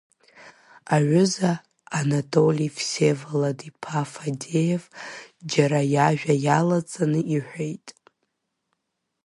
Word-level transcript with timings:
Аҩыза 0.95 1.51
Анатоли 1.99 2.69
Всеволод-иԥа 2.77 4.01
Фадеев 4.11 4.83
џьара 5.51 5.81
иажәа 5.95 6.33
иалаҵаны 6.45 7.19
иҳәеит. 7.35 7.87